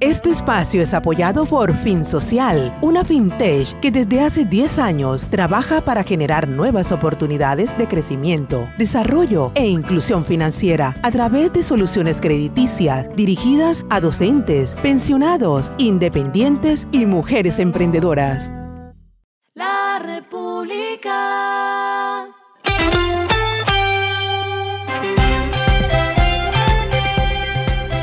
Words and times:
Este 0.00 0.30
espacio 0.30 0.80
es 0.80 0.94
apoyado 0.94 1.44
por 1.44 1.76
Fin 1.76 2.06
Social, 2.06 2.74
una 2.80 3.04
fintech 3.04 3.78
que 3.80 3.90
desde 3.90 4.22
hace 4.22 4.46
10 4.46 4.78
años 4.78 5.26
trabaja 5.28 5.82
para 5.82 6.04
generar 6.04 6.48
nuevas 6.48 6.90
oportunidades 6.90 7.76
de 7.76 7.86
crecimiento, 7.86 8.66
desarrollo 8.78 9.52
e 9.54 9.66
inclusión 9.66 10.24
financiera 10.24 10.96
a 11.02 11.10
través 11.10 11.52
de 11.52 11.62
soluciones 11.62 12.18
crediticias 12.18 13.14
dirigidas 13.14 13.84
a 13.90 14.00
docentes, 14.00 14.74
pensionados, 14.76 15.70
independientes 15.76 16.86
y 16.92 17.04
mujeres 17.04 17.58
emprendedoras. 17.58 18.50
La 19.52 19.98
República. 20.02 21.49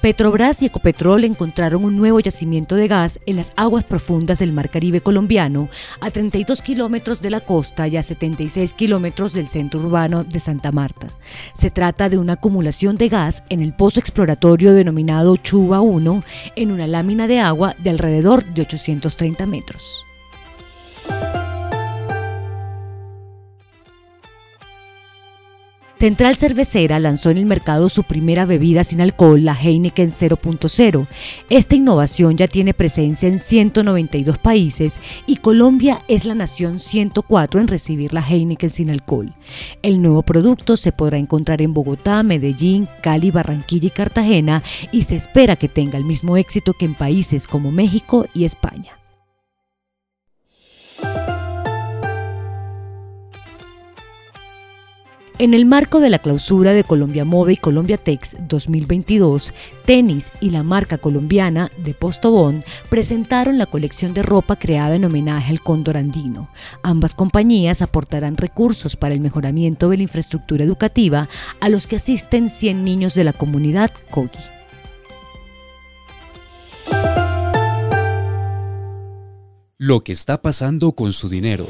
Petrobras 0.00 0.62
y 0.62 0.66
Ecopetrol 0.66 1.24
encontraron 1.24 1.84
un 1.84 1.96
nuevo 1.96 2.20
yacimiento 2.20 2.76
de 2.76 2.88
gas 2.88 3.20
en 3.26 3.36
las 3.36 3.52
aguas 3.56 3.84
profundas 3.84 4.38
del 4.38 4.52
Mar 4.52 4.70
Caribe 4.70 5.00
colombiano, 5.00 5.68
a 6.00 6.10
32 6.10 6.62
kilómetros 6.62 7.22
de 7.22 7.30
la 7.30 7.40
costa 7.40 7.88
y 7.88 7.96
a 7.96 8.02
76 8.02 8.72
kilómetros 8.74 9.32
del 9.32 9.48
centro 9.48 9.80
urbano 9.80 10.24
de 10.24 10.40
Santa 10.40 10.72
Marta. 10.72 11.08
Se 11.54 11.70
trata 11.70 12.08
de 12.08 12.18
una 12.18 12.34
acumulación 12.34 12.96
de 12.96 13.08
gas 13.08 13.42
en 13.48 13.60
el 13.60 13.74
pozo 13.74 14.00
exploratorio 14.00 14.74
denominado 14.74 15.36
Chuba 15.36 15.80
1 15.80 16.22
en 16.56 16.72
una 16.72 16.86
lámina 16.86 17.26
de 17.26 17.40
agua 17.40 17.74
de 17.78 17.90
alrededor 17.90 18.44
de 18.44 18.62
830 18.62 19.46
metros. 19.46 20.06
Central 26.06 26.36
Cervecera 26.36 27.00
lanzó 27.00 27.30
en 27.30 27.36
el 27.36 27.46
mercado 27.46 27.88
su 27.88 28.04
primera 28.04 28.44
bebida 28.44 28.84
sin 28.84 29.00
alcohol, 29.00 29.44
la 29.44 29.60
Heineken 29.60 30.06
0.0. 30.06 31.08
Esta 31.50 31.74
innovación 31.74 32.36
ya 32.36 32.46
tiene 32.46 32.74
presencia 32.74 33.28
en 33.28 33.40
192 33.40 34.38
países 34.38 35.00
y 35.26 35.38
Colombia 35.38 36.02
es 36.06 36.24
la 36.24 36.36
nación 36.36 36.78
104 36.78 37.60
en 37.60 37.66
recibir 37.66 38.14
la 38.14 38.20
Heineken 38.20 38.70
sin 38.70 38.90
alcohol. 38.90 39.34
El 39.82 40.00
nuevo 40.00 40.22
producto 40.22 40.76
se 40.76 40.92
podrá 40.92 41.18
encontrar 41.18 41.60
en 41.60 41.74
Bogotá, 41.74 42.22
Medellín, 42.22 42.86
Cali, 43.02 43.32
Barranquilla 43.32 43.88
y 43.88 43.90
Cartagena 43.90 44.62
y 44.92 45.02
se 45.02 45.16
espera 45.16 45.56
que 45.56 45.68
tenga 45.68 45.98
el 45.98 46.04
mismo 46.04 46.36
éxito 46.36 46.72
que 46.72 46.84
en 46.84 46.94
países 46.94 47.48
como 47.48 47.72
México 47.72 48.28
y 48.32 48.44
España. 48.44 48.96
En 55.38 55.52
el 55.52 55.66
marco 55.66 56.00
de 56.00 56.08
la 56.08 56.18
clausura 56.18 56.72
de 56.72 56.82
Colombia 56.82 57.26
Move 57.26 57.52
y 57.52 57.56
Colombia 57.58 57.98
Tex 57.98 58.38
2022, 58.48 59.52
Tenis 59.84 60.32
y 60.40 60.48
la 60.48 60.62
marca 60.62 60.96
colombiana 60.96 61.70
de 61.76 61.92
Postobón 61.92 62.64
presentaron 62.88 63.58
la 63.58 63.66
colección 63.66 64.14
de 64.14 64.22
ropa 64.22 64.56
creada 64.56 64.94
en 64.94 65.04
homenaje 65.04 65.50
al 65.52 65.60
cóndor 65.60 65.98
andino. 65.98 66.48
Ambas 66.82 67.14
compañías 67.14 67.82
aportarán 67.82 68.38
recursos 68.38 68.96
para 68.96 69.14
el 69.14 69.20
mejoramiento 69.20 69.90
de 69.90 69.98
la 69.98 70.04
infraestructura 70.04 70.64
educativa 70.64 71.28
a 71.60 71.68
los 71.68 71.86
que 71.86 71.96
asisten 71.96 72.48
100 72.48 72.82
niños 72.82 73.14
de 73.14 73.24
la 73.24 73.34
comunidad 73.34 73.90
Kogi. 74.10 74.40
Lo 79.76 80.00
que 80.00 80.12
está 80.12 80.40
pasando 80.40 80.92
con 80.92 81.12
su 81.12 81.28
dinero. 81.28 81.66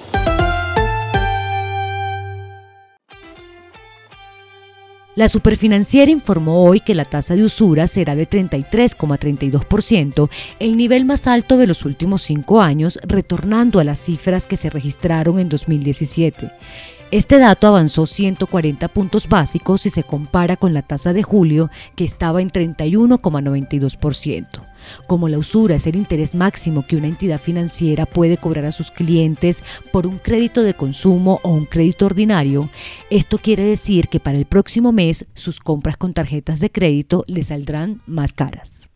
La 5.16 5.28
superfinanciera 5.30 6.12
informó 6.12 6.62
hoy 6.62 6.80
que 6.80 6.94
la 6.94 7.06
tasa 7.06 7.36
de 7.36 7.42
usura 7.42 7.86
será 7.86 8.14
de 8.14 8.28
33,32%, 8.28 10.28
el 10.58 10.76
nivel 10.76 11.06
más 11.06 11.26
alto 11.26 11.56
de 11.56 11.66
los 11.66 11.86
últimos 11.86 12.20
cinco 12.20 12.60
años, 12.60 12.98
retornando 13.02 13.80
a 13.80 13.84
las 13.84 13.98
cifras 13.98 14.46
que 14.46 14.58
se 14.58 14.68
registraron 14.68 15.38
en 15.38 15.48
2017. 15.48 16.50
Este 17.10 17.38
dato 17.38 17.66
avanzó 17.66 18.04
140 18.04 18.88
puntos 18.88 19.26
básicos 19.26 19.80
si 19.80 19.88
se 19.88 20.02
compara 20.02 20.58
con 20.58 20.74
la 20.74 20.82
tasa 20.82 21.14
de 21.14 21.22
julio, 21.22 21.70
que 21.94 22.04
estaba 22.04 22.42
en 22.42 22.50
31,92%. 22.50 24.60
Como 25.06 25.28
la 25.28 25.38
usura 25.38 25.76
es 25.76 25.86
el 25.86 25.96
interés 25.96 26.34
máximo 26.34 26.86
que 26.86 26.96
una 26.96 27.08
entidad 27.08 27.40
financiera 27.40 28.06
puede 28.06 28.36
cobrar 28.36 28.64
a 28.64 28.72
sus 28.72 28.90
clientes 28.90 29.62
por 29.92 30.06
un 30.06 30.18
crédito 30.18 30.62
de 30.62 30.74
consumo 30.74 31.40
o 31.42 31.50
un 31.50 31.66
crédito 31.66 32.06
ordinario, 32.06 32.70
esto 33.10 33.38
quiere 33.38 33.64
decir 33.64 34.08
que 34.08 34.20
para 34.20 34.38
el 34.38 34.46
próximo 34.46 34.92
mes 34.92 35.26
sus 35.34 35.60
compras 35.60 35.96
con 35.96 36.12
tarjetas 36.14 36.60
de 36.60 36.70
crédito 36.70 37.24
le 37.26 37.42
saldrán 37.42 38.02
más 38.06 38.32
caras. 38.32 38.95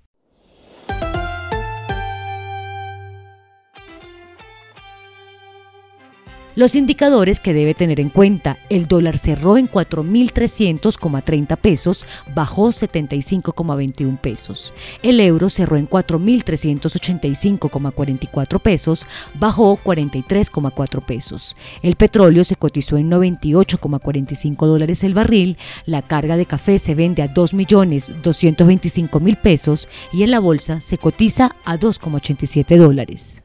Los 6.56 6.75
indicadores 6.75 7.38
que 7.38 7.55
debe 7.55 7.75
tener 7.75 8.00
en 8.00 8.09
cuenta, 8.09 8.59
el 8.71 8.88
dólar 8.88 9.19
cerró 9.19 9.56
en 9.56 9.71
4.300,30 9.71 11.56
pesos, 11.56 12.05
bajó 12.34 12.71
75,21 12.71 14.19
pesos. 14.19 14.75
El 15.03 15.21
euro 15.21 15.49
cerró 15.49 15.77
en 15.77 15.89
4.385,44 15.89 18.60
pesos, 18.60 19.06
bajó 19.34 19.78
43,4 19.78 21.05
pesos. 21.05 21.55
El 21.83 21.94
petróleo 21.94 22.43
se 22.43 22.56
cotizó 22.56 22.97
en 22.97 23.09
98,45 23.10 24.66
dólares 24.66 25.05
el 25.05 25.15
barril, 25.15 25.56
la 25.87 26.03
carga 26.03 26.37
de 26.37 26.47
café 26.47 26.81
se 26.81 26.97
vende 26.97 27.22
a 27.22 27.33
2.225.000 27.33 29.41
pesos 29.41 29.89
y 30.12 30.25
en 30.25 30.33
la 30.33 30.41
bolsa 30.41 30.81
se 30.81 30.99
cotiza 30.99 31.55
a 31.65 31.78
2,87 31.78 32.77
dólares. 32.77 33.44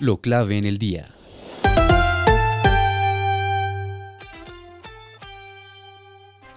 Lo 0.00 0.16
clave 0.16 0.58
en 0.58 0.64
el 0.64 0.78
día. 0.78 1.14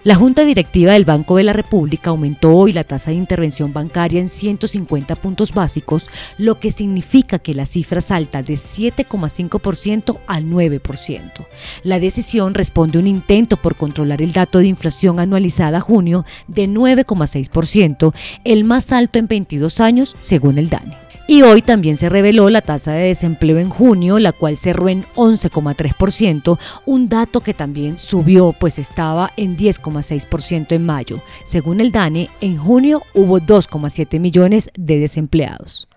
La 0.04 0.16
Junta 0.16 0.44
Directiva 0.44 0.94
del 0.94 1.06
Banco 1.06 1.36
de 1.36 1.44
la 1.44 1.54
República 1.54 2.12
aumentó 2.12 2.56
hoy 2.56 2.72
la 2.72 2.84
tasa 2.84 3.12
de 3.12 3.18
intervención 3.18 3.74
bancaria 3.74 4.22
en 4.22 4.30
150 4.30 5.16
puntos 5.18 5.54
básicos, 5.54 6.10
lo 6.38 6.60
que 6.60 6.72
significa 6.72 7.40
que 7.40 7.54
la 7.54 7.66
cifra 7.66 8.00
salta 8.00 8.42
de 8.42 8.54
7,5% 8.54 10.20
a 10.26 10.40
9%. 10.40 11.48
La 11.84 12.00
decisión 12.00 12.54
responde 12.54 12.98
a 12.98 13.02
un 13.02 13.08
intento 13.08 13.58
por 13.58 13.76
controlar 13.76 14.22
el 14.22 14.34
dato 14.34 14.60
de 14.60 14.68
inflación 14.68 15.20
anualizada 15.20 15.80
a 15.80 15.82
junio 15.82 16.26
de 16.48 16.70
9,6%, 16.70 18.16
el 18.46 18.64
más 18.64 18.92
alto 18.92 19.20
en 19.20 19.28
22 19.28 19.80
años, 19.82 20.16
según 20.20 20.58
el 20.58 20.70
DANE. 20.70 21.07
Y 21.30 21.42
hoy 21.42 21.62
también 21.62 21.98
se 21.98 22.08
reveló 22.08 22.50
la 22.50 22.62
tasa 22.62 22.94
de 22.94 23.08
desempleo 23.08 23.60
en 23.60 23.70
junio, 23.70 24.18
la 24.18 24.32
cual 24.32 24.56
cerró 24.56 24.88
en 24.88 25.04
11,3%, 25.16 26.58
un 26.86 27.10
dato 27.10 27.42
que 27.42 27.54
también 27.54 27.98
subió, 27.98 28.54
pues 28.58 28.80
estaba 28.80 29.34
en 29.36 29.58
10,6% 29.58 30.72
en 30.72 30.86
mayo. 30.86 31.22
Según 31.44 31.82
el 31.82 31.92
DANE, 31.92 32.30
en 32.40 32.58
junio 32.58 33.04
hubo 33.14 33.42
2,7 33.42 34.22
millones 34.22 34.72
de 34.78 35.00
desempleados. 35.00 35.90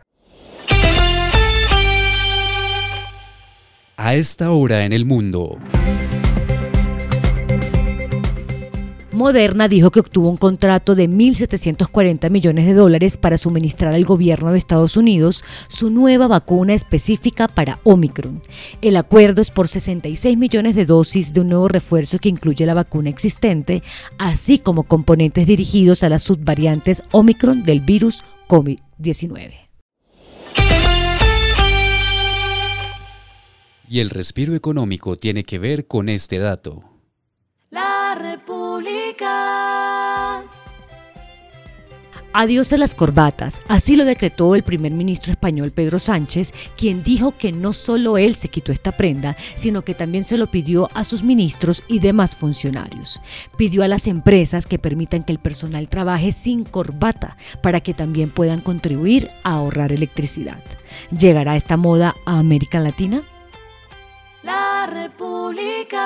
A 3.97 4.14
esta 4.14 4.50
hora 4.50 4.84
en 4.84 4.92
el 4.92 5.04
mundo. 5.04 5.58
Moderna 9.20 9.69
dijo 9.69 9.91
que 9.91 10.00
obtuvo 10.00 10.31
un 10.31 10.38
contrato 10.38 10.95
de 10.95 11.06
1.740 11.06 12.30
millones 12.30 12.65
de 12.65 12.72
dólares 12.72 13.18
para 13.18 13.36
suministrar 13.36 13.92
al 13.92 14.06
gobierno 14.06 14.50
de 14.50 14.56
Estados 14.56 14.97
Unidos 14.97 15.45
su 15.68 15.91
nueva 15.91 16.27
vacuna 16.27 16.72
específica 16.72 17.47
para 17.47 17.80
Omicron. 17.84 18.42
El 18.80 18.97
acuerdo 18.97 19.42
es 19.42 19.50
por 19.50 19.68
66 19.68 20.39
millones 20.39 20.74
de 20.74 20.86
dosis 20.86 21.34
de 21.34 21.42
un 21.42 21.48
nuevo 21.48 21.68
refuerzo 21.68 22.18
que 22.18 22.30
incluye 22.30 22.65
la 22.65 22.72
vacuna 22.72 23.10
existente, 23.10 23.83
así 24.16 24.59
como 24.59 24.84
componentes 24.84 25.47
dirigidos 25.47 26.03
a 26.03 26.09
las 26.09 26.22
subvariantes 26.22 27.03
Omicron 27.10 27.62
del 27.62 27.83
virus 27.83 28.24
COVID-19. 28.48 29.53
Y 33.86 34.00
el 34.00 34.09
respiro 34.09 34.54
económico 34.54 35.18
tiene 35.18 35.45
que 35.45 35.59
ver 35.59 35.86
con 35.86 36.09
este 36.09 36.39
dato. 36.39 36.84
La 37.68 38.15
República. 39.10 40.45
Adiós 42.33 42.72
a 42.72 42.77
las 42.77 42.95
corbatas, 42.95 43.60
así 43.66 43.97
lo 43.97 44.04
decretó 44.04 44.54
el 44.54 44.62
primer 44.62 44.92
ministro 44.92 45.33
español 45.33 45.72
Pedro 45.72 45.98
Sánchez, 45.98 46.54
quien 46.77 47.03
dijo 47.03 47.36
que 47.36 47.51
no 47.51 47.72
solo 47.72 48.18
él 48.18 48.36
se 48.36 48.47
quitó 48.47 48.71
esta 48.71 48.92
prenda, 48.92 49.36
sino 49.57 49.83
que 49.83 49.95
también 49.95 50.22
se 50.22 50.39
lo 50.39 50.47
pidió 50.47 50.89
a 50.95 51.03
sus 51.03 51.24
ministros 51.24 51.83
y 51.89 51.98
demás 51.98 52.36
funcionarios. 52.36 53.21
Pidió 53.57 53.83
a 53.83 53.89
las 53.89 54.07
empresas 54.07 54.66
que 54.66 54.78
permitan 54.78 55.24
que 55.24 55.33
el 55.33 55.41
personal 55.41 55.89
trabaje 55.89 56.30
sin 56.30 56.62
corbata 56.62 57.36
para 57.65 57.80
que 57.80 57.95
también 57.95 58.30
puedan 58.30 58.60
contribuir 58.60 59.28
a 59.42 59.54
ahorrar 59.54 59.91
electricidad. 59.91 60.62
¿Llegará 61.10 61.57
esta 61.57 61.77
moda 61.77 62.15
a 62.27 62.39
América 62.39 62.78
Latina? 62.78 63.22
La 64.45 64.86
República. 64.86 66.01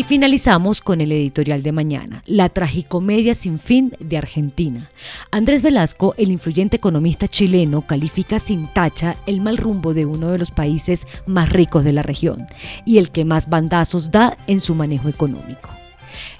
Y 0.00 0.02
finalizamos 0.02 0.80
con 0.80 1.02
el 1.02 1.12
editorial 1.12 1.62
de 1.62 1.72
mañana, 1.72 2.22
La 2.24 2.48
tragicomedia 2.48 3.34
sin 3.34 3.58
fin 3.58 3.92
de 4.00 4.16
Argentina. 4.16 4.90
Andrés 5.30 5.60
Velasco, 5.60 6.14
el 6.16 6.30
influyente 6.30 6.78
economista 6.78 7.28
chileno, 7.28 7.82
califica 7.82 8.38
sin 8.38 8.66
tacha 8.68 9.16
el 9.26 9.42
mal 9.42 9.58
rumbo 9.58 9.92
de 9.92 10.06
uno 10.06 10.30
de 10.30 10.38
los 10.38 10.52
países 10.52 11.06
más 11.26 11.50
ricos 11.50 11.84
de 11.84 11.92
la 11.92 12.00
región 12.00 12.46
y 12.86 12.96
el 12.96 13.10
que 13.10 13.26
más 13.26 13.50
bandazos 13.50 14.10
da 14.10 14.38
en 14.46 14.60
su 14.60 14.74
manejo 14.74 15.10
económico. 15.10 15.68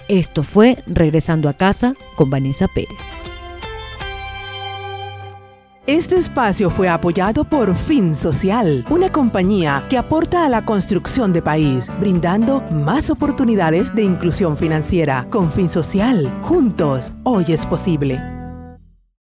Esto 0.07 0.41
fue 0.41 0.83
Regresando 0.87 1.47
a 1.47 1.53
casa 1.53 1.93
con 2.15 2.31
Vanessa 2.31 2.67
Pérez. 2.67 3.19
Este 5.87 6.15
espacio 6.15 6.69
fue 6.69 6.89
apoyado 6.89 7.43
por 7.43 7.75
Fin 7.75 8.15
Social, 8.15 8.85
una 8.91 9.09
compañía 9.09 9.83
que 9.89 9.97
aporta 9.97 10.45
a 10.45 10.49
la 10.49 10.63
construcción 10.63 11.33
de 11.33 11.41
país, 11.41 11.87
brindando 11.99 12.61
más 12.69 13.09
oportunidades 13.09 13.93
de 13.95 14.03
inclusión 14.03 14.55
financiera. 14.55 15.25
Con 15.31 15.51
Fin 15.51 15.71
Social, 15.71 16.31
juntos, 16.43 17.11
hoy 17.23 17.45
es 17.47 17.65
posible. 17.65 18.40